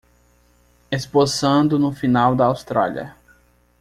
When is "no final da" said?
1.77-2.45